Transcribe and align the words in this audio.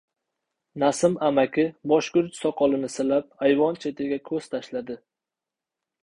Nasim 0.83 1.17
amaki 1.25 1.65
moshguruch 1.91 2.39
soqolini 2.45 2.89
silab, 2.93 3.27
ayvon 3.49 3.77
chetiga 3.83 4.17
ko‘z 4.31 4.49
tashladi. 4.55 4.97